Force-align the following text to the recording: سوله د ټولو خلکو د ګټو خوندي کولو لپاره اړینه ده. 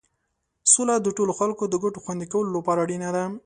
سوله 0.73 0.95
د 1.01 1.07
ټولو 1.17 1.33
خلکو 1.39 1.63
د 1.69 1.75
ګټو 1.83 1.99
خوندي 2.03 2.27
کولو 2.33 2.49
لپاره 2.57 2.79
اړینه 2.85 3.09
ده. 3.15 3.23